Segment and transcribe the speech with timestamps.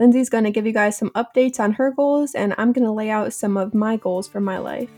[0.00, 2.90] Lindsay's going to give you guys some updates on her goals, and I'm going to
[2.90, 4.90] lay out some of my goals for my life.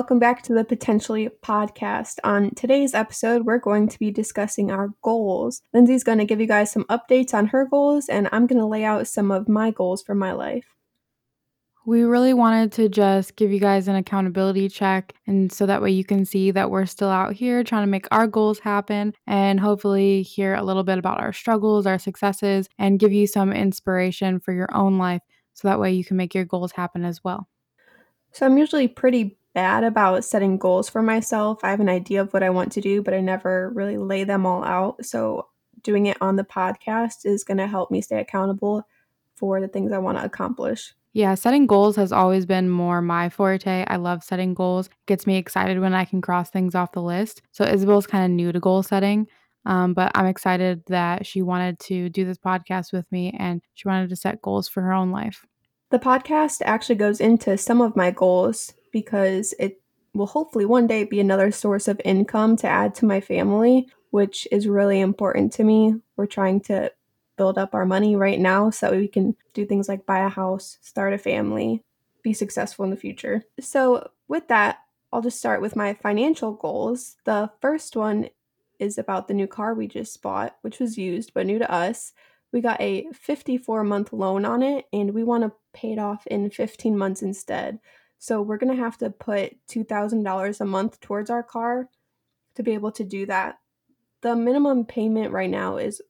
[0.00, 2.14] Welcome back to the Potentially podcast.
[2.24, 5.60] On today's episode, we're going to be discussing our goals.
[5.74, 8.66] Lindsay's going to give you guys some updates on her goals, and I'm going to
[8.66, 10.64] lay out some of my goals for my life.
[11.84, 15.90] We really wanted to just give you guys an accountability check, and so that way
[15.90, 19.60] you can see that we're still out here trying to make our goals happen and
[19.60, 24.40] hopefully hear a little bit about our struggles, our successes, and give you some inspiration
[24.40, 25.20] for your own life
[25.52, 27.46] so that way you can make your goals happen as well.
[28.32, 31.60] So, I'm usually pretty bad about setting goals for myself.
[31.62, 34.24] I have an idea of what I want to do, but I never really lay
[34.24, 35.04] them all out.
[35.04, 35.48] So,
[35.82, 38.86] doing it on the podcast is going to help me stay accountable
[39.34, 40.94] for the things I want to accomplish.
[41.12, 43.84] Yeah, setting goals has always been more my forte.
[43.88, 44.86] I love setting goals.
[44.86, 47.42] It gets me excited when I can cross things off the list.
[47.50, 49.26] So Isabel's kind of new to goal setting,
[49.66, 53.88] um, but I'm excited that she wanted to do this podcast with me and she
[53.88, 55.44] wanted to set goals for her own life.
[55.90, 59.80] The podcast actually goes into some of my goals because it
[60.14, 64.48] will hopefully one day be another source of income to add to my family, which
[64.50, 65.94] is really important to me.
[66.16, 66.92] We're trying to
[67.36, 70.78] build up our money right now so we can do things like buy a house,
[70.82, 71.82] start a family,
[72.22, 73.44] be successful in the future.
[73.60, 74.78] So, with that,
[75.12, 77.16] I'll just start with my financial goals.
[77.24, 78.28] The first one
[78.78, 82.12] is about the new car we just bought, which was used but new to us.
[82.52, 86.26] We got a 54 month loan on it and we want to pay it off
[86.26, 87.78] in 15 months instead.
[88.20, 91.88] So we're going to have to put $2,000 a month towards our car
[92.54, 93.58] to be able to do that.
[94.20, 96.02] The minimum payment right now is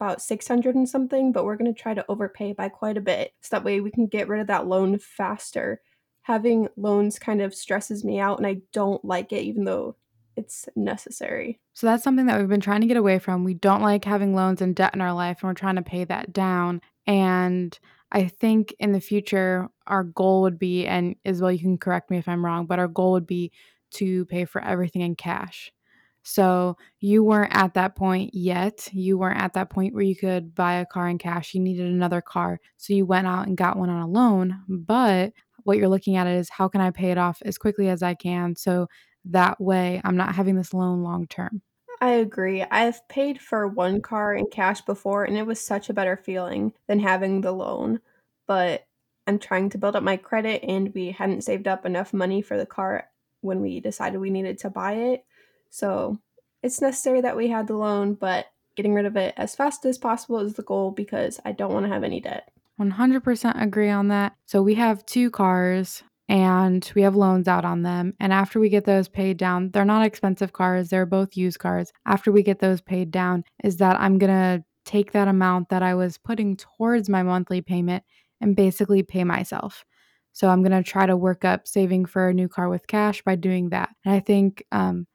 [0.00, 3.32] about 600 and something, but we're going to try to overpay by quite a bit.
[3.42, 5.80] So that way we can get rid of that loan faster.
[6.22, 9.94] Having loans kind of stresses me out and I don't like it even though
[10.36, 11.60] it's necessary.
[11.74, 13.44] So that's something that we've been trying to get away from.
[13.44, 16.02] We don't like having loans and debt in our life and we're trying to pay
[16.02, 16.80] that down.
[17.06, 17.78] And
[18.12, 22.18] I think in the future, our goal would be, and Isabel, you can correct me
[22.18, 23.52] if I'm wrong, but our goal would be
[23.92, 25.72] to pay for everything in cash.
[26.22, 28.88] So you weren't at that point yet.
[28.92, 31.54] You weren't at that point where you could buy a car in cash.
[31.54, 32.60] You needed another car.
[32.76, 34.60] So you went out and got one on a loan.
[34.68, 35.32] But
[35.64, 38.14] what you're looking at is how can I pay it off as quickly as I
[38.14, 38.88] can so
[39.24, 41.62] that way I'm not having this loan long term.
[42.02, 42.62] I agree.
[42.62, 46.72] I've paid for one car in cash before and it was such a better feeling
[46.88, 48.00] than having the loan.
[48.48, 48.88] But
[49.28, 52.58] I'm trying to build up my credit and we hadn't saved up enough money for
[52.58, 53.08] the car
[53.40, 55.24] when we decided we needed to buy it.
[55.70, 56.18] So
[56.60, 59.96] it's necessary that we had the loan, but getting rid of it as fast as
[59.96, 62.50] possible is the goal because I don't want to have any debt.
[62.80, 64.34] 100% agree on that.
[64.46, 68.14] So we have two cars and we have loans out on them.
[68.18, 71.92] And after we get those paid down, they're not expensive cars, they're both used cars.
[72.06, 75.82] After we get those paid down, is that I'm going to take that amount that
[75.82, 78.02] I was putting towards my monthly payment
[78.40, 79.84] and basically pay myself.
[80.32, 83.20] So I'm going to try to work up saving for a new car with cash
[83.20, 83.90] by doing that.
[84.06, 85.06] And I think um,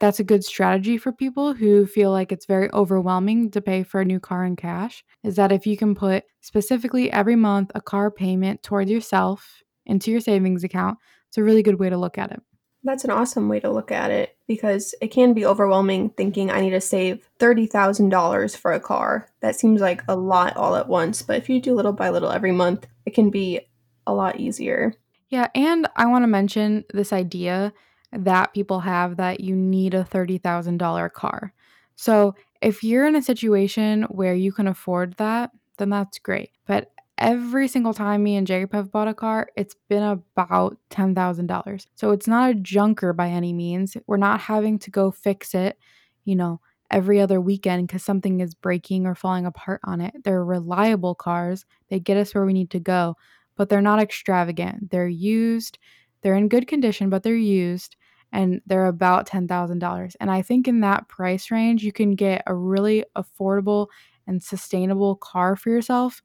[0.00, 4.00] that's a good strategy for people who feel like it's very overwhelming to pay for
[4.00, 5.04] a new car in cash.
[5.24, 10.10] Is that if you can put specifically every month a car payment towards yourself into
[10.10, 10.98] your savings account.
[11.28, 12.40] It's a really good way to look at it.
[12.84, 16.60] That's an awesome way to look at it because it can be overwhelming thinking I
[16.60, 19.30] need to save $30,000 for a car.
[19.40, 22.30] That seems like a lot all at once, but if you do little by little
[22.30, 23.60] every month, it can be
[24.06, 24.92] a lot easier.
[25.30, 27.72] Yeah, and I want to mention this idea
[28.12, 31.52] that people have that you need a $30,000 car.
[31.96, 36.50] So, if you're in a situation where you can afford that, then that's great.
[36.66, 41.86] But every single time me and Jacob have bought a car, it's been about $10,000.
[41.94, 43.96] So it's not a junker by any means.
[44.06, 45.78] We're not having to go fix it,
[46.24, 46.60] you know,
[46.90, 50.14] every other weekend because something is breaking or falling apart on it.
[50.24, 53.16] They're reliable cars, they get us where we need to go,
[53.56, 54.90] but they're not extravagant.
[54.90, 55.78] They're used,
[56.22, 57.96] they're in good condition, but they're used.
[58.32, 60.16] And they're about $10,000.
[60.18, 63.86] And I think in that price range, you can get a really affordable
[64.26, 66.20] and sustainable car for yourself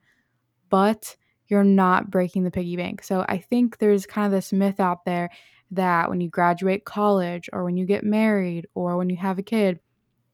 [0.70, 1.16] but
[1.48, 3.04] you're not breaking the piggy bank.
[3.04, 5.30] So I think there's kind of this myth out there
[5.72, 9.44] that when you graduate college or when you get married or when you have a
[9.44, 9.80] kid,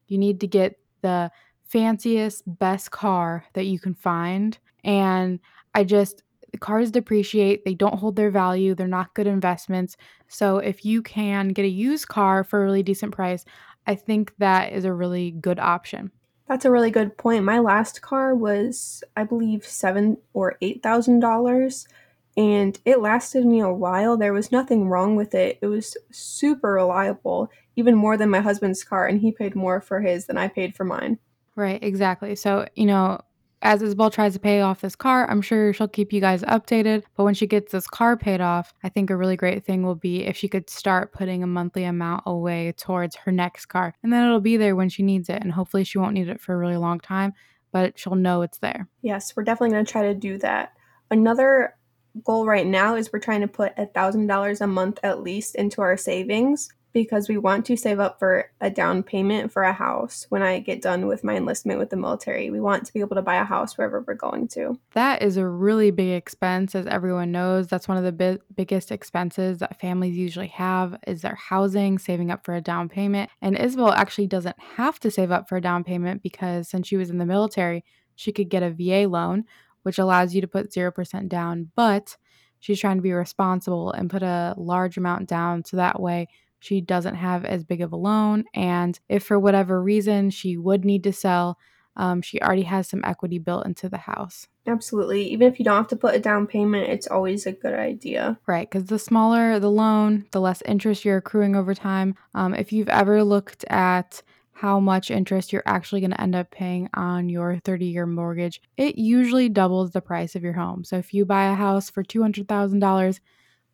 [0.08, 1.30] you need to get the
[1.64, 4.58] fanciest, best car that you can find.
[4.84, 5.40] And
[5.74, 6.22] I just
[6.60, 9.96] cars depreciate, they don't hold their value, they're not good investments.
[10.28, 13.44] So if you can get a used car for a really decent price,
[13.86, 16.10] I think that is a really good option.
[16.48, 17.44] That's a really good point.
[17.44, 21.88] My last car was, I believe, seven or eight thousand dollars,
[22.36, 24.16] and it lasted me a while.
[24.16, 25.58] There was nothing wrong with it.
[25.60, 30.00] It was super reliable, even more than my husband's car, and he paid more for
[30.00, 31.18] his than I paid for mine.
[31.56, 32.36] Right, exactly.
[32.36, 33.20] So, you know,
[33.66, 37.02] as Isabel tries to pay off this car, I'm sure she'll keep you guys updated.
[37.16, 39.96] But when she gets this car paid off, I think a really great thing will
[39.96, 43.92] be if she could start putting a monthly amount away towards her next car.
[44.04, 45.42] And then it'll be there when she needs it.
[45.42, 47.32] And hopefully she won't need it for a really long time,
[47.72, 48.88] but she'll know it's there.
[49.02, 50.72] Yes, we're definitely going to try to do that.
[51.10, 51.74] Another
[52.22, 55.82] goal right now is we're trying to put a $1,000 a month at least into
[55.82, 60.24] our savings because we want to save up for a down payment for a house
[60.30, 62.48] when I get done with my enlistment with the military.
[62.48, 64.78] We want to be able to buy a house wherever we're going to.
[64.94, 67.68] That is a really big expense as everyone knows.
[67.68, 72.30] That's one of the bi- biggest expenses that families usually have is their housing, saving
[72.30, 73.28] up for a down payment.
[73.42, 76.96] And Isabel actually doesn't have to save up for a down payment because since she
[76.96, 77.84] was in the military,
[78.14, 79.44] she could get a VA loan,
[79.82, 82.16] which allows you to put 0% down, but
[82.58, 86.26] she's trying to be responsible and put a large amount down so that way
[86.60, 88.44] she doesn't have as big of a loan.
[88.54, 91.58] And if for whatever reason she would need to sell,
[91.96, 94.48] um, she already has some equity built into the house.
[94.66, 95.22] Absolutely.
[95.30, 98.38] Even if you don't have to put a down payment, it's always a good idea.
[98.46, 98.68] Right.
[98.68, 102.14] Because the smaller the loan, the less interest you're accruing over time.
[102.34, 104.22] Um, if you've ever looked at
[104.52, 108.60] how much interest you're actually going to end up paying on your 30 year mortgage,
[108.76, 110.82] it usually doubles the price of your home.
[110.82, 113.20] So if you buy a house for $200,000,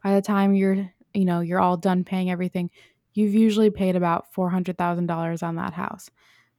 [0.02, 2.70] by the time you're you know, you're all done paying everything,
[3.14, 6.10] you've usually paid about $400,000 on that house.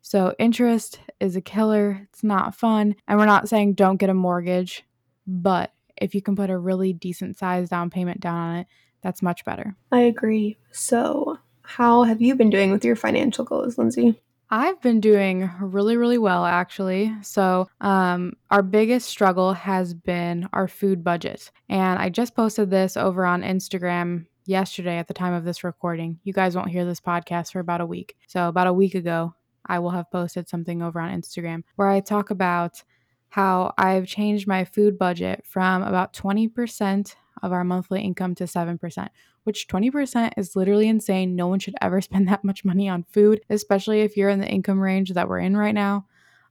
[0.02, 2.08] So interest is a killer.
[2.10, 2.96] It's not fun.
[3.08, 4.84] And we're not saying don't get a mortgage,
[5.26, 8.68] but if you can put a really decent size down payment down on it,
[9.02, 9.76] that's much better.
[9.92, 10.58] I agree.
[10.72, 14.20] So, how have you been doing with your financial goals, Lindsay?
[14.50, 17.14] I've been doing really, really well actually.
[17.22, 21.50] So, um, our biggest struggle has been our food budget.
[21.70, 26.20] And I just posted this over on Instagram yesterday at the time of this recording.
[26.24, 28.16] You guys won't hear this podcast for about a week.
[28.28, 29.36] So, about a week ago,
[29.66, 32.84] I will have posted something over on Instagram where I talk about
[33.30, 39.08] how I've changed my food budget from about 20% of our monthly income to 7%,
[39.44, 41.36] which 20% is literally insane.
[41.36, 44.48] No one should ever spend that much money on food, especially if you're in the
[44.48, 46.06] income range that we're in right now.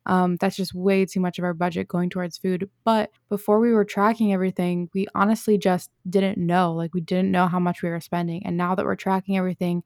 [0.07, 2.69] Um, that's just way too much of our budget going towards food.
[2.85, 6.73] But before we were tracking everything, we honestly just didn't know.
[6.73, 8.45] Like, we didn't know how much we were spending.
[8.45, 9.83] And now that we're tracking everything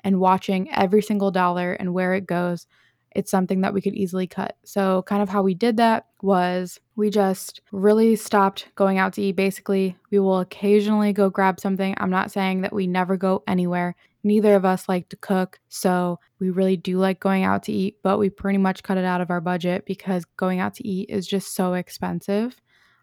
[0.00, 2.66] and watching every single dollar and where it goes,
[3.14, 4.56] it's something that we could easily cut.
[4.64, 9.22] So, kind of how we did that was we just really stopped going out to
[9.22, 9.36] eat.
[9.36, 11.94] Basically, we will occasionally go grab something.
[11.98, 13.96] I'm not saying that we never go anywhere.
[14.24, 17.98] Neither of us like to cook, so we really do like going out to eat,
[18.02, 21.08] but we pretty much cut it out of our budget because going out to eat
[21.08, 22.60] is just so expensive.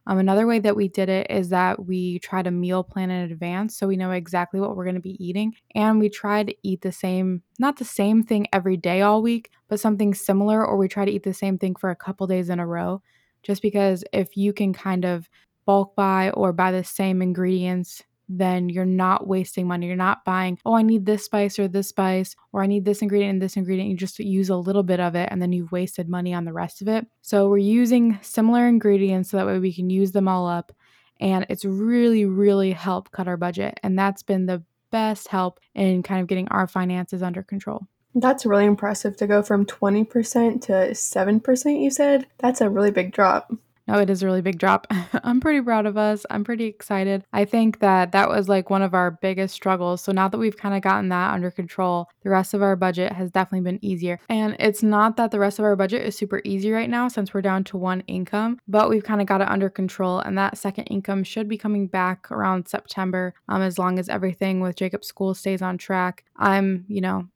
[0.08, 3.32] Um, another way that we did it is that we try to meal plan in
[3.32, 5.54] advance so we know exactly what we're going to be eating.
[5.74, 9.50] And we try to eat the same, not the same thing every day all week,
[9.68, 12.50] but something similar, or we try to eat the same thing for a couple days
[12.50, 13.02] in a row.
[13.42, 15.28] Just because if you can kind of
[15.66, 19.88] bulk buy or buy the same ingredients then you're not wasting money.
[19.88, 23.02] You're not buying, oh, I need this spice or this spice, or I need this
[23.02, 23.90] ingredient and this ingredient.
[23.90, 26.54] You just use a little bit of it and then you've wasted money on the
[26.54, 27.06] rest of it.
[27.22, 30.72] So we're using similar ingredients so that way we can use them all up.
[31.20, 33.80] And it's really, really helped cut our budget.
[33.84, 37.88] And that's been the best help in kind of getting our finances under control.
[38.18, 42.28] That's really impressive to go from 20% to 7%, you said.
[42.38, 43.52] That's a really big drop.
[43.88, 44.88] No, it is a really big drop.
[45.24, 46.26] I'm pretty proud of us.
[46.30, 47.24] I'm pretty excited.
[47.32, 50.02] I think that that was like one of our biggest struggles.
[50.02, 53.12] So now that we've kind of gotten that under control, the rest of our budget
[53.12, 54.20] has definitely been easier.
[54.28, 57.34] And it's not that the rest of our budget is super easy right now since
[57.34, 60.20] we're down to one income, but we've kind of got it under control.
[60.20, 64.62] And that second income should be coming back around September um, as long as everything
[64.62, 66.24] with Jacob's school stays on track.
[66.38, 67.28] I'm, you know,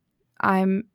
[0.42, 0.86] I'm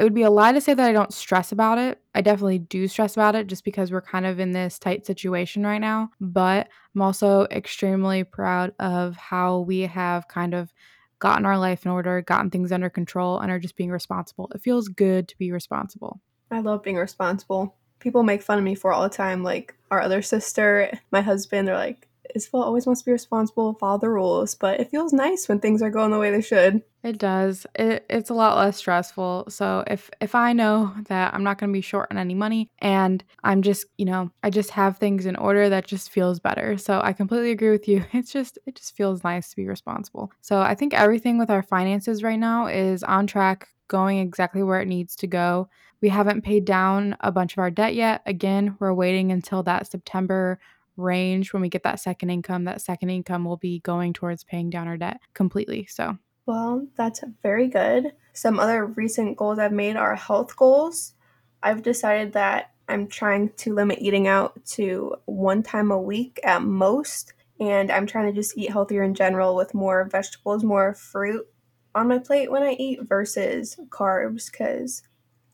[0.00, 2.00] it would be a lie to say that I don't stress about it.
[2.14, 5.62] I definitely do stress about it just because we're kind of in this tight situation
[5.62, 6.08] right now.
[6.22, 10.72] But I'm also extremely proud of how we have kind of
[11.18, 14.50] gotten our life in order, gotten things under control, and are just being responsible.
[14.54, 16.22] It feels good to be responsible.
[16.50, 17.76] I love being responsible.
[17.98, 19.42] People make fun of me for all the time.
[19.42, 23.98] Like our other sister, my husband, they're like, Isabel always wants to be responsible, follow
[23.98, 26.82] the rules, but it feels nice when things are going the way they should.
[27.02, 27.66] It does.
[27.74, 29.46] It, it's a lot less stressful.
[29.48, 32.68] So if if I know that I'm not going to be short on any money
[32.78, 36.76] and I'm just, you know, I just have things in order that just feels better.
[36.76, 38.04] So I completely agree with you.
[38.12, 40.30] It's just it just feels nice to be responsible.
[40.42, 44.80] So I think everything with our finances right now is on track, going exactly where
[44.80, 45.68] it needs to go.
[46.02, 48.22] We haven't paid down a bunch of our debt yet.
[48.26, 50.58] Again, we're waiting until that September
[51.00, 52.64] range when we get that second income.
[52.64, 55.86] That second income will be going towards paying down our debt completely.
[55.86, 58.12] So well, that's very good.
[58.32, 61.14] Some other recent goals I've made are health goals.
[61.62, 66.62] I've decided that I'm trying to limit eating out to one time a week at
[66.62, 67.34] most.
[67.60, 71.46] And I'm trying to just eat healthier in general with more vegetables, more fruit
[71.94, 75.02] on my plate when I eat versus carbs because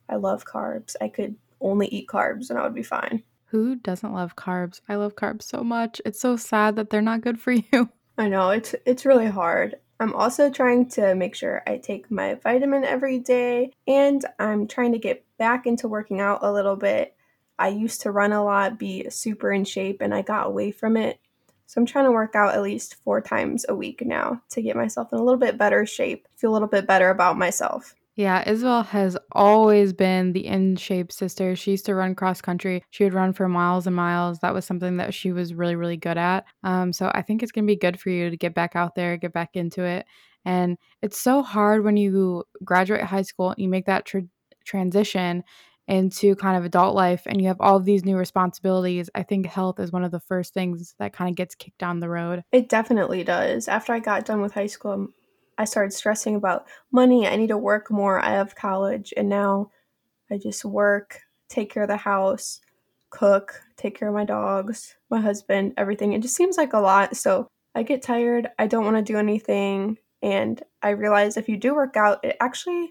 [0.08, 0.96] I love carbs.
[1.00, 3.22] I could only eat carbs and I would be fine.
[3.50, 4.80] Who doesn't love carbs?
[4.88, 6.00] I love carbs so much.
[6.04, 7.90] It's so sad that they're not good for you.
[8.18, 9.76] I know, it's it's really hard.
[9.98, 14.92] I'm also trying to make sure I take my vitamin every day, and I'm trying
[14.92, 17.14] to get back into working out a little bit.
[17.58, 20.96] I used to run a lot, be super in shape, and I got away from
[20.96, 21.18] it.
[21.66, 24.76] So I'm trying to work out at least four times a week now to get
[24.76, 27.94] myself in a little bit better shape, feel a little bit better about myself.
[28.16, 31.54] Yeah, Isabel has always been the in shape sister.
[31.54, 32.82] She used to run cross country.
[32.88, 34.38] She would run for miles and miles.
[34.38, 36.46] That was something that she was really, really good at.
[36.64, 38.94] Um, so I think it's going to be good for you to get back out
[38.94, 40.06] there, get back into it.
[40.46, 44.20] And it's so hard when you graduate high school and you make that tr-
[44.64, 45.44] transition
[45.86, 49.10] into kind of adult life and you have all these new responsibilities.
[49.14, 52.00] I think health is one of the first things that kind of gets kicked down
[52.00, 52.44] the road.
[52.50, 53.68] It definitely does.
[53.68, 55.08] After I got done with high school,
[55.58, 57.26] I started stressing about money.
[57.26, 58.20] I need to work more.
[58.20, 59.70] I have college, and now
[60.30, 62.60] I just work, take care of the house,
[63.10, 66.12] cook, take care of my dogs, my husband, everything.
[66.12, 67.16] It just seems like a lot.
[67.16, 68.48] So I get tired.
[68.58, 69.98] I don't want to do anything.
[70.22, 72.90] And I realize if you do work out, it actually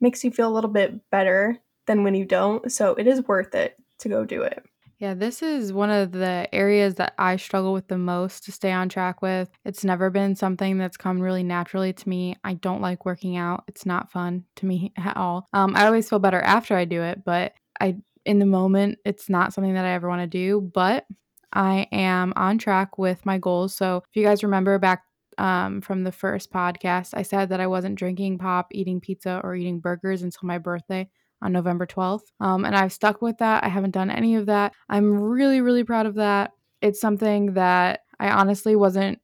[0.00, 2.70] makes you feel a little bit better than when you don't.
[2.70, 4.62] So it is worth it to go do it.
[4.98, 8.70] Yeah, this is one of the areas that I struggle with the most to stay
[8.70, 9.50] on track with.
[9.64, 12.36] It's never been something that's come really naturally to me.
[12.44, 13.64] I don't like working out.
[13.66, 15.48] It's not fun to me at all.
[15.52, 19.28] Um, I always feel better after I do it, but I in the moment it's
[19.28, 21.06] not something that I ever want to do, but
[21.52, 23.74] I am on track with my goals.
[23.74, 25.02] So, if you guys remember back
[25.38, 29.54] um, from the first podcast, I said that I wasn't drinking pop, eating pizza, or
[29.56, 31.08] eating burgers until my birthday
[31.44, 32.24] on November 12th.
[32.40, 33.62] Um, and I've stuck with that.
[33.62, 34.72] I haven't done any of that.
[34.88, 36.52] I'm really, really proud of that.
[36.80, 39.20] It's something that I honestly wasn't,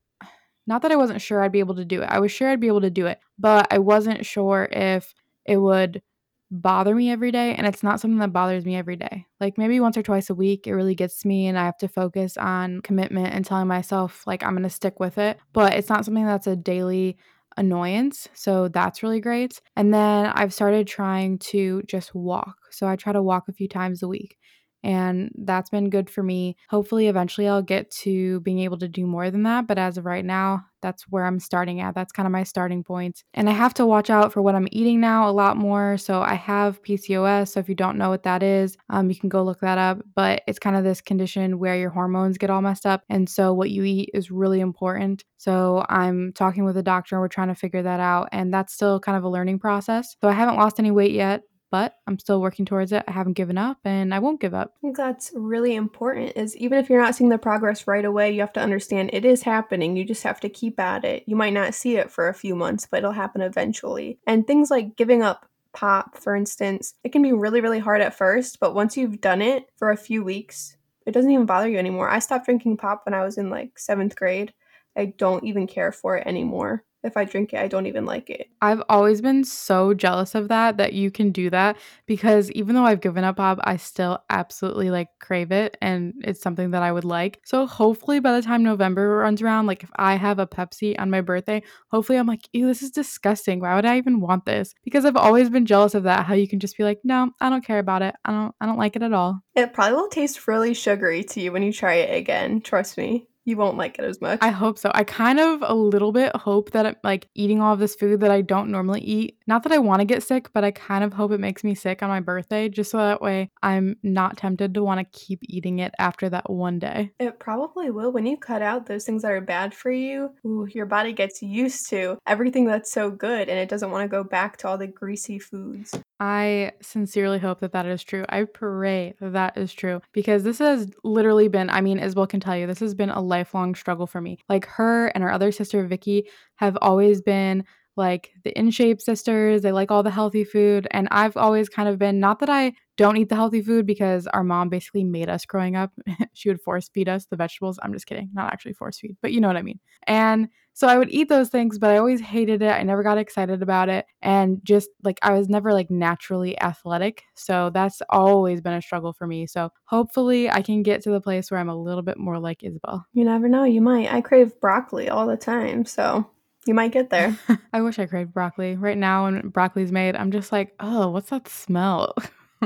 [0.66, 2.08] not that I wasn't sure I'd be able to do it.
[2.10, 5.14] I was sure I'd be able to do it, but I wasn't sure if
[5.46, 6.02] it would
[6.50, 7.54] bother me every day.
[7.54, 9.26] And it's not something that bothers me every day.
[9.40, 11.88] Like maybe once or twice a week, it really gets me and I have to
[11.88, 15.38] focus on commitment and telling myself, like, I'm going to stick with it.
[15.52, 17.16] But it's not something that's a daily
[17.56, 18.28] annoyance.
[18.34, 19.60] So that's really great.
[19.76, 22.56] And then I've started trying to just walk.
[22.70, 24.36] So I try to walk a few times a week.
[24.82, 26.56] And that's been good for me.
[26.68, 29.66] Hopefully, eventually, I'll get to being able to do more than that.
[29.66, 31.94] But as of right now, that's where I'm starting at.
[31.94, 33.22] That's kind of my starting point.
[33.34, 35.98] And I have to watch out for what I'm eating now a lot more.
[35.98, 37.48] So I have PCOS.
[37.48, 40.00] So if you don't know what that is, um, you can go look that up.
[40.14, 43.02] But it's kind of this condition where your hormones get all messed up.
[43.08, 45.24] And so what you eat is really important.
[45.36, 47.20] So I'm talking with a doctor.
[47.20, 48.28] We're trying to figure that out.
[48.32, 50.16] And that's still kind of a learning process.
[50.20, 53.04] So I haven't lost any weight yet but I'm still working towards it.
[53.06, 54.74] I haven't given up and I won't give up.
[54.78, 58.32] I think that's really important is even if you're not seeing the progress right away,
[58.32, 59.96] you have to understand it is happening.
[59.96, 61.24] You just have to keep at it.
[61.26, 64.18] You might not see it for a few months, but it'll happen eventually.
[64.26, 68.14] And things like giving up pop, for instance, it can be really, really hard at
[68.14, 71.78] first, but once you've done it for a few weeks, it doesn't even bother you
[71.78, 72.08] anymore.
[72.08, 74.52] I stopped drinking pop when I was in like seventh grade.
[75.00, 78.28] I don't even care for it anymore if I drink it, I don't even like
[78.28, 78.48] it.
[78.60, 81.76] I've always been so jealous of that that you can do that
[82.06, 86.42] because even though I've given up pop, I still absolutely like crave it and it's
[86.42, 87.40] something that I would like.
[87.44, 91.10] So hopefully by the time November runs around, like if I have a Pepsi on
[91.10, 93.60] my birthday, hopefully I'm like, ew, this is disgusting.
[93.60, 94.74] Why would I even want this?
[94.84, 97.48] Because I've always been jealous of that, how you can just be like, no, I
[97.48, 98.14] don't care about it.
[98.24, 99.40] I don't I don't like it at all.
[99.54, 102.60] It probably will taste really sugary to you when you try it again.
[102.60, 104.38] Trust me you won't like it as much.
[104.42, 104.90] I hope so.
[104.94, 108.20] I kind of a little bit hope that it, like eating all of this food
[108.20, 109.38] that I don't normally eat.
[109.46, 111.74] Not that I want to get sick, but I kind of hope it makes me
[111.74, 115.40] sick on my birthday just so that way I'm not tempted to want to keep
[115.44, 117.10] eating it after that one day.
[117.18, 120.30] It probably will when you cut out those things that are bad for you.
[120.46, 124.08] Ooh, your body gets used to everything that's so good and it doesn't want to
[124.08, 125.98] go back to all the greasy foods.
[126.20, 128.26] I sincerely hope that that is true.
[128.28, 132.40] I pray that that is true because this has literally been, I mean, Isabel can
[132.40, 134.38] tell you, this has been a lifelong struggle for me.
[134.46, 137.64] Like her and her other sister, Vicky, have always been
[137.96, 139.62] like the in shape sisters.
[139.62, 140.86] They like all the healthy food.
[140.90, 144.26] And I've always kind of been, not that I don't eat the healthy food because
[144.26, 145.90] our mom basically made us growing up.
[146.34, 147.78] she would force feed us the vegetables.
[147.82, 149.80] I'm just kidding, not actually force feed, but you know what I mean.
[150.06, 150.48] And
[150.80, 152.70] so I would eat those things, but I always hated it.
[152.70, 154.06] I never got excited about it.
[154.22, 157.24] And just like I was never like naturally athletic.
[157.34, 159.46] So that's always been a struggle for me.
[159.46, 162.62] So hopefully I can get to the place where I'm a little bit more like
[162.62, 163.04] Isabel.
[163.12, 163.64] You never know.
[163.64, 164.10] You might.
[164.10, 165.84] I crave broccoli all the time.
[165.84, 166.26] So
[166.66, 167.38] you might get there.
[167.74, 168.74] I wish I craved broccoli.
[168.76, 172.14] Right now, when broccoli's made, I'm just like, oh, what's that smell?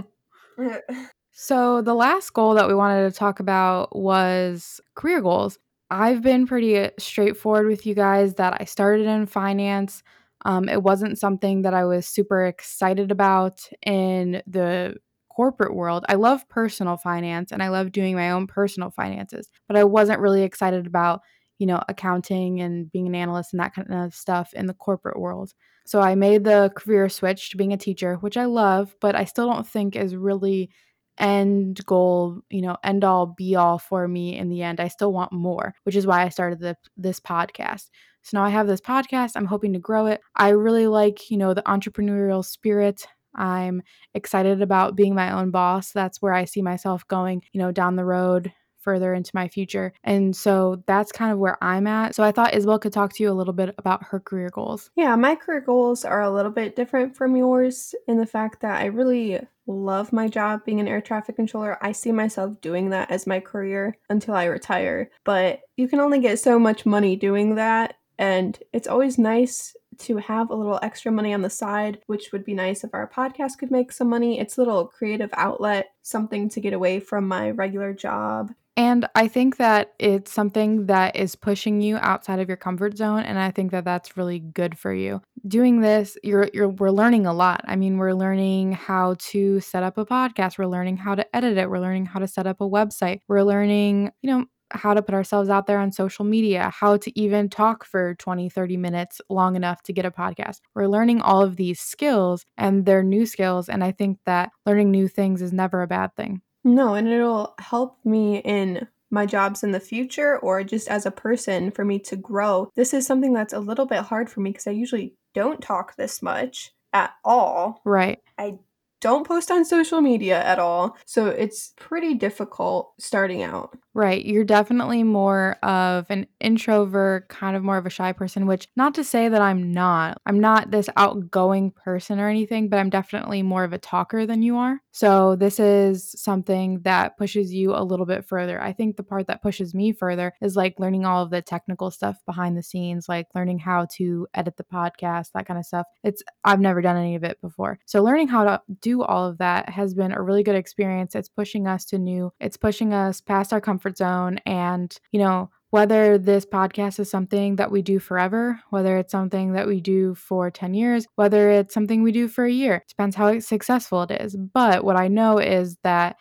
[1.32, 5.58] so, the last goal that we wanted to talk about was career goals.
[5.90, 10.02] I've been pretty straightforward with you guys that I started in finance.
[10.44, 14.96] Um, it wasn't something that I was super excited about in the
[15.28, 16.04] corporate world.
[16.08, 20.20] I love personal finance and I love doing my own personal finances, but I wasn't
[20.20, 21.20] really excited about
[21.58, 25.18] you know, accounting and being an analyst and that kind of stuff in the corporate
[25.18, 25.52] world.
[25.86, 29.24] So I made the career switch to being a teacher, which I love, but I
[29.24, 30.70] still don't think is really
[31.18, 34.80] end goal, you know, end all be all for me in the end.
[34.80, 37.90] I still want more, which is why I started the, this podcast.
[38.22, 39.32] So now I have this podcast.
[39.36, 40.20] I'm hoping to grow it.
[40.36, 43.06] I really like, you know, the entrepreneurial spirit.
[43.34, 43.82] I'm
[44.14, 45.92] excited about being my own boss.
[45.92, 48.52] That's where I see myself going, you know, down the road
[48.84, 49.92] further into my future.
[50.04, 52.14] And so that's kind of where I'm at.
[52.14, 54.90] So I thought Isabel could talk to you a little bit about her career goals.
[54.94, 58.80] Yeah, my career goals are a little bit different from yours in the fact that
[58.80, 61.78] I really love my job being an air traffic controller.
[61.80, 65.10] I see myself doing that as my career until I retire.
[65.24, 67.94] But you can only get so much money doing that.
[68.18, 72.44] And it's always nice to have a little extra money on the side, which would
[72.44, 74.38] be nice if our podcast could make some money.
[74.38, 78.52] It's a little creative outlet, something to get away from my regular job.
[78.76, 83.20] And I think that it's something that is pushing you outside of your comfort zone
[83.22, 85.22] and I think that that's really good for you.
[85.46, 87.64] Doing this, you're you're we're learning a lot.
[87.68, 91.56] I mean, we're learning how to set up a podcast, we're learning how to edit
[91.56, 93.20] it, we're learning how to set up a website.
[93.28, 97.20] We're learning, you know, how to put ourselves out there on social media, how to
[97.20, 100.58] even talk for 20, 30 minutes long enough to get a podcast.
[100.74, 103.68] We're learning all of these skills and they're new skills.
[103.68, 106.42] And I think that learning new things is never a bad thing.
[106.64, 111.10] No, and it'll help me in my jobs in the future or just as a
[111.10, 112.70] person for me to grow.
[112.74, 115.96] This is something that's a little bit hard for me because I usually don't talk
[115.96, 117.80] this much at all.
[117.84, 118.20] Right.
[118.38, 118.58] I
[119.04, 120.96] don't post on social media at all.
[121.04, 123.76] So it's pretty difficult starting out.
[123.92, 124.24] Right.
[124.24, 128.94] You're definitely more of an introvert, kind of more of a shy person, which not
[128.94, 130.20] to say that I'm not.
[130.26, 134.42] I'm not this outgoing person or anything, but I'm definitely more of a talker than
[134.42, 134.80] you are.
[134.90, 138.60] So this is something that pushes you a little bit further.
[138.60, 141.92] I think the part that pushes me further is like learning all of the technical
[141.92, 145.86] stuff behind the scenes, like learning how to edit the podcast, that kind of stuff.
[146.02, 147.78] It's I've never done any of it before.
[147.86, 151.14] So learning how to do all of that has been a really good experience.
[151.14, 154.38] It's pushing us to new, it's pushing us past our comfort zone.
[154.46, 159.54] And, you know, whether this podcast is something that we do forever, whether it's something
[159.54, 163.16] that we do for 10 years, whether it's something we do for a year, depends
[163.16, 164.36] how successful it is.
[164.36, 166.14] But what I know is that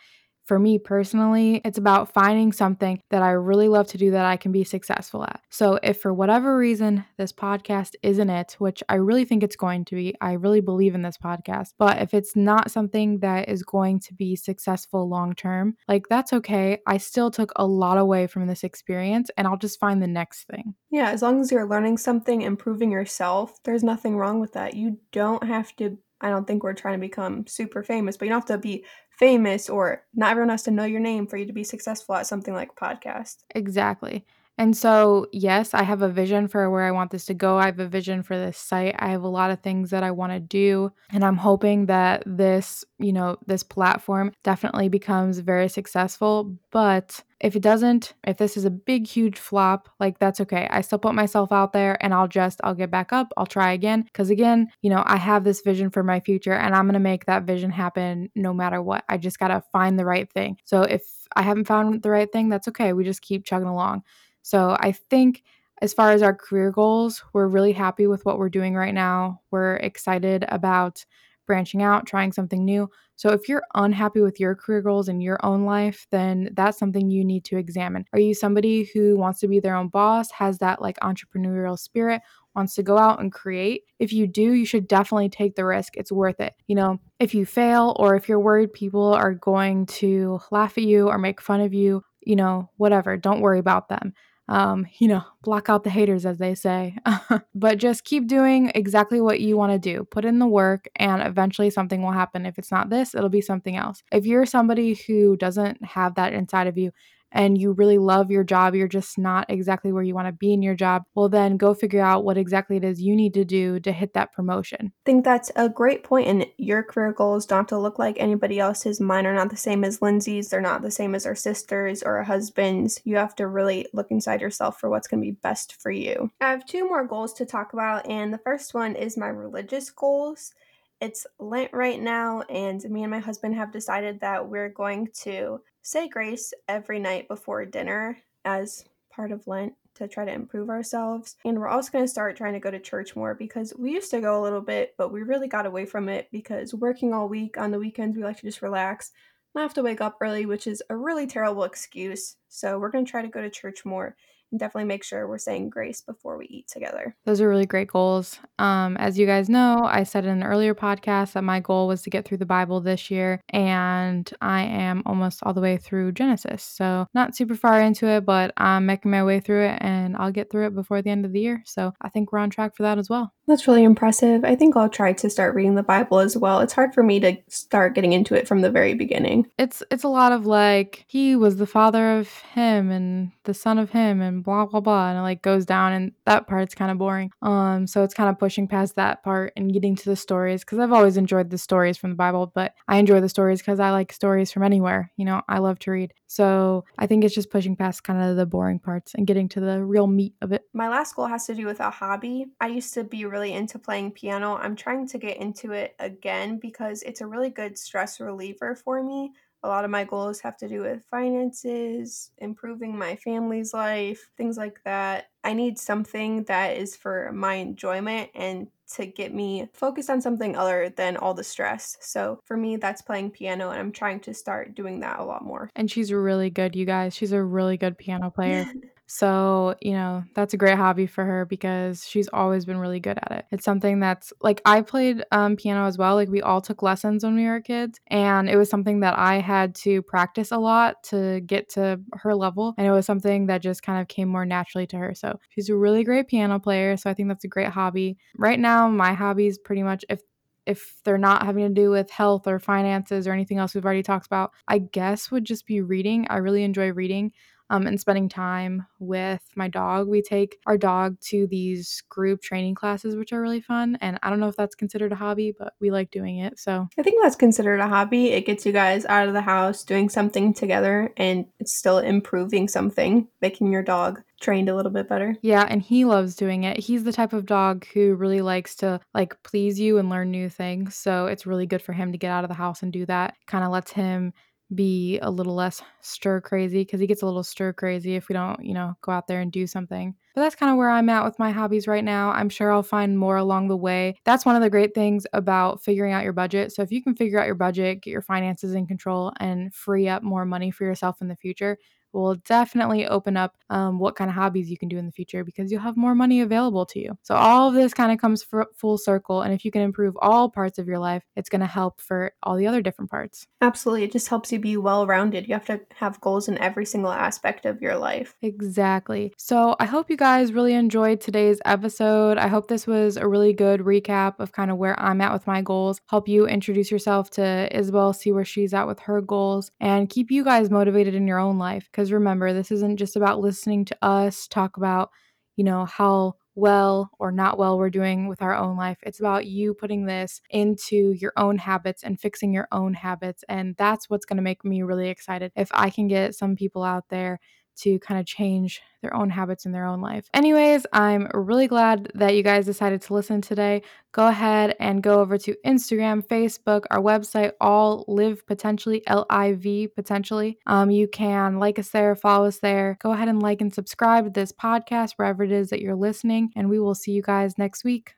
[0.44, 4.36] for me personally, it's about finding something that I really love to do that I
[4.36, 5.40] can be successful at.
[5.50, 9.84] So, if for whatever reason this podcast isn't it, which I really think it's going
[9.86, 13.62] to be, I really believe in this podcast, but if it's not something that is
[13.62, 16.78] going to be successful long term, like that's okay.
[16.86, 20.44] I still took a lot away from this experience and I'll just find the next
[20.44, 20.74] thing.
[20.90, 24.74] Yeah, as long as you're learning something, improving yourself, there's nothing wrong with that.
[24.74, 28.30] You don't have to I don't think we're trying to become super famous, but you
[28.30, 31.46] don't have to be famous or not everyone has to know your name for you
[31.46, 33.44] to be successful at something like podcast.
[33.54, 34.24] Exactly.
[34.56, 37.58] And so, yes, I have a vision for where I want this to go.
[37.58, 38.94] I have a vision for this site.
[39.00, 40.92] I have a lot of things that I want to do.
[41.10, 46.56] And I'm hoping that this, you know, this platform definitely becomes very successful.
[46.70, 50.68] But if it doesn't, if this is a big, huge flop, like that's okay.
[50.70, 53.32] I still put myself out there and I'll just, I'll get back up.
[53.36, 54.08] I'll try again.
[54.14, 57.00] Cause again, you know, I have this vision for my future and I'm going to
[57.00, 59.04] make that vision happen no matter what.
[59.08, 60.58] I just got to find the right thing.
[60.64, 61.02] So if
[61.36, 62.92] I haven't found the right thing, that's okay.
[62.92, 64.04] We just keep chugging along.
[64.44, 65.42] So I think
[65.80, 69.40] as far as our career goals, we're really happy with what we're doing right now.
[69.50, 71.04] We're excited about
[71.46, 72.90] branching out, trying something new.
[73.16, 77.10] So if you're unhappy with your career goals in your own life, then that's something
[77.10, 78.04] you need to examine.
[78.12, 82.20] Are you somebody who wants to be their own boss, has that like entrepreneurial spirit,
[82.54, 83.84] wants to go out and create?
[83.98, 85.96] If you do, you should definitely take the risk.
[85.96, 86.54] It's worth it.
[86.66, 90.84] You know, if you fail or if you're worried people are going to laugh at
[90.84, 94.12] you or make fun of you, you know, whatever, don't worry about them
[94.48, 96.96] um, you know, block out the haters, as they say.
[97.54, 100.04] but just keep doing exactly what you want to do.
[100.04, 102.46] Put in the work, and eventually something will happen.
[102.46, 104.02] If it's not this, it'll be something else.
[104.12, 106.92] If you're somebody who doesn't have that inside of you
[107.34, 110.52] and you really love your job, you're just not exactly where you want to be
[110.52, 113.44] in your job, well, then go figure out what exactly it is you need to
[113.44, 114.92] do to hit that promotion.
[115.04, 116.28] I think that's a great point.
[116.28, 119.00] And your career goals don't have to look like anybody else's.
[119.00, 122.16] Mine are not the same as Lindsay's, they're not the same as our sisters or
[122.16, 123.00] our husbands.
[123.04, 126.30] You have to really look inside yourself for what's going to be best for you.
[126.40, 129.90] I have two more goals to talk about, and the first one is my religious
[129.90, 130.54] goals.
[131.00, 135.60] It's Lent right now, and me and my husband have decided that we're going to
[135.84, 141.36] say grace every night before dinner as part of Lent to try to improve ourselves.
[141.44, 144.10] And we're also going to start trying to go to church more because we used
[144.10, 147.28] to go a little bit, but we really got away from it because working all
[147.28, 149.12] week on the weekends, we like to just relax.
[149.54, 152.36] I have to wake up early, which is a really terrible excuse.
[152.48, 154.16] So we're going to try to go to church more
[154.58, 157.16] definitely make sure we're saying grace before we eat together.
[157.24, 158.38] Those are really great goals.
[158.58, 162.02] Um, as you guys know, I said in an earlier podcast that my goal was
[162.02, 166.12] to get through the Bible this year, and I am almost all the way through
[166.12, 166.62] Genesis.
[166.62, 170.32] So, not super far into it, but I'm making my way through it, and I'll
[170.32, 171.62] get through it before the end of the year.
[171.66, 173.32] So, I think we're on track for that as well.
[173.46, 174.44] That's really impressive.
[174.44, 176.60] I think I'll try to start reading the Bible as well.
[176.60, 179.46] It's hard for me to start getting into it from the very beginning.
[179.58, 183.78] It's it's a lot of like he was the father of him and the son
[183.78, 186.90] of him and blah blah blah and it like goes down and that part's kind
[186.90, 187.30] of boring.
[187.42, 190.78] Um so it's kind of pushing past that part and getting to the stories cuz
[190.78, 193.90] I've always enjoyed the stories from the Bible, but I enjoy the stories cuz I
[193.90, 195.10] like stories from anywhere.
[195.16, 196.14] You know, I love to read.
[196.26, 199.60] So, I think it's just pushing past kind of the boring parts and getting to
[199.60, 200.62] the real meat of it.
[200.72, 202.46] My last goal has to do with a hobby.
[202.60, 204.56] I used to be really into playing piano.
[204.56, 209.02] I'm trying to get into it again because it's a really good stress reliever for
[209.02, 209.32] me.
[209.64, 214.56] A lot of my goals have to do with finances, improving my family's life, things
[214.56, 215.30] like that.
[215.42, 220.54] I need something that is for my enjoyment and to get me focused on something
[220.54, 221.96] other than all the stress.
[222.00, 225.42] So for me, that's playing piano, and I'm trying to start doing that a lot
[225.42, 225.70] more.
[225.74, 227.14] And she's really good, you guys.
[227.14, 228.70] She's a really good piano player.
[229.06, 233.18] So, you know, that's a great hobby for her because she's always been really good
[233.18, 233.44] at it.
[233.50, 236.14] It's something that's like I played um, piano as well.
[236.14, 239.40] Like we all took lessons when we were kids, and it was something that I
[239.40, 242.74] had to practice a lot to get to her level.
[242.78, 245.14] And it was something that just kind of came more naturally to her.
[245.14, 246.96] So she's a really great piano player.
[246.96, 248.16] So I think that's a great hobby.
[248.38, 250.20] Right now, my hobbies pretty much, if
[250.66, 254.02] if they're not having to do with health or finances or anything else we've already
[254.02, 256.26] talked about, I guess would just be reading.
[256.30, 257.32] I really enjoy reading
[257.74, 260.06] um, and spending time with my dog.
[260.06, 263.98] We take our dog to these group training classes, which are really fun.
[264.00, 266.58] And I don't know if that's considered a hobby, but we like doing it.
[266.58, 268.28] So I think that's considered a hobby.
[268.28, 272.68] It gets you guys out of the house doing something together and it's still improving
[272.68, 275.36] something, making your dog trained a little bit better.
[275.42, 276.78] Yeah, and he loves doing it.
[276.78, 280.48] He's the type of dog who really likes to like please you and learn new
[280.48, 280.94] things.
[280.94, 283.34] So it's really good for him to get out of the house and do that.
[283.46, 284.32] Kind of lets him
[284.74, 288.32] be a little less stir crazy because he gets a little stir crazy if we
[288.32, 290.14] don't, you know, go out there and do something.
[290.34, 292.30] But that's kind of where I'm at with my hobbies right now.
[292.30, 294.16] I'm sure I'll find more along the way.
[294.24, 296.72] That's one of the great things about figuring out your budget.
[296.72, 300.08] So if you can figure out your budget, get your finances in control, and free
[300.08, 301.78] up more money for yourself in the future,
[302.14, 305.44] will definitely open up um, what kind of hobbies you can do in the future
[305.44, 307.18] because you'll have more money available to you.
[307.22, 308.46] So, all of this kind of comes
[308.76, 309.42] full circle.
[309.42, 312.32] And if you can improve all parts of your life, it's going to help for
[312.42, 313.46] all the other different parts.
[313.60, 314.04] Absolutely.
[314.04, 315.48] It just helps you be well rounded.
[315.48, 318.34] You have to have goals in every single aspect of your life.
[318.42, 319.32] Exactly.
[319.36, 322.38] So, I hope you guys really enjoyed today's episode.
[322.38, 325.46] I hope this was a really good recap of kind of where I'm at with
[325.46, 329.70] my goals, help you introduce yourself to Isabel, see where she's at with her goals,
[329.80, 331.88] and keep you guys motivated in your own life.
[332.04, 335.10] Because remember, this isn't just about listening to us talk about,
[335.56, 338.98] you know, how well or not well we're doing with our own life.
[339.04, 343.42] It's about you putting this into your own habits and fixing your own habits.
[343.48, 345.50] And that's what's going to make me really excited.
[345.56, 347.40] If I can get some people out there
[347.76, 350.28] to kind of change their own habits in their own life.
[350.32, 353.82] Anyways, I'm really glad that you guys decided to listen today.
[354.12, 359.52] Go ahead and go over to Instagram, Facebook, our website, all live potentially, L I
[359.52, 360.58] V potentially.
[360.66, 362.96] Um, you can like us there, follow us there.
[363.00, 366.50] Go ahead and like and subscribe to this podcast wherever it is that you're listening,
[366.56, 368.14] and we will see you guys next week.